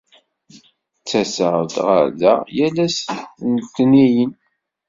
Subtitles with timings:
[0.99, 2.97] Ttaseɣ-d ɣer da yal ass
[3.49, 4.31] n letnayen.